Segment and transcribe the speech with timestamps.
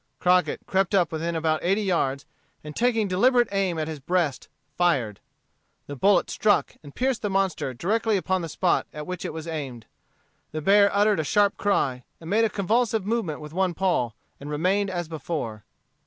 [0.19, 2.25] Crockett crept up within about eighty yards,
[2.63, 5.19] and taking deliberate aim at his breast, fired.
[5.85, 9.45] The bullet struck and pierced the monster directly upon the spot at which it was
[9.45, 9.85] aimed.
[10.53, 14.89] The bear uttered a sharp cry, made a convulsive movement with one paw, and remained
[14.89, 15.65] as before.